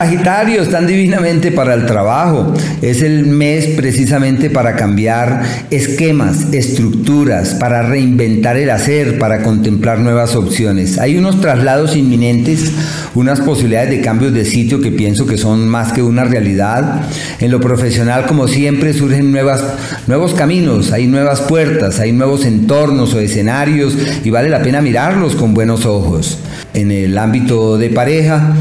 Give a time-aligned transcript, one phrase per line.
[0.00, 2.54] Sagitario, están divinamente para el trabajo.
[2.80, 10.36] Es el mes precisamente para cambiar esquemas, estructuras, para reinventar el hacer, para contemplar nuevas
[10.36, 10.96] opciones.
[10.96, 12.72] Hay unos traslados inminentes,
[13.14, 17.02] unas posibilidades de cambios de sitio que pienso que son más que una realidad.
[17.38, 19.62] En lo profesional, como siempre, surgen nuevas,
[20.06, 25.34] nuevos caminos, hay nuevas puertas, hay nuevos entornos o escenarios y vale la pena mirarlos
[25.34, 26.38] con buenos ojos.
[26.72, 28.54] En el ámbito de pareja,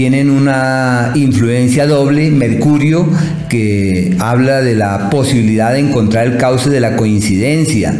[0.00, 3.06] tienen una influencia doble, Mercurio,
[3.50, 7.94] que habla de la posibilidad de encontrar el cauce de la coincidencia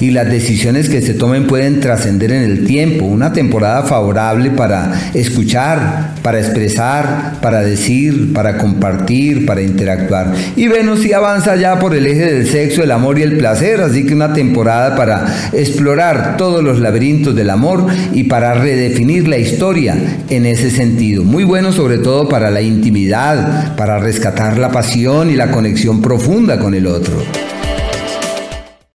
[0.00, 3.04] y las decisiones que se tomen pueden trascender en el tiempo.
[3.04, 10.34] Una temporada favorable para escuchar, para expresar, para decir, para compartir, para interactuar.
[10.56, 13.82] Y Venus sí avanza ya por el eje del sexo, el amor y el placer,
[13.82, 19.38] así que una temporada para explorar todos los laberintos del amor y para redefinir la
[19.38, 19.94] historia
[20.28, 25.34] en ese sentido muy bueno sobre todo para la intimidad, para rescatar la pasión y
[25.34, 27.45] la conexión profunda con el otro.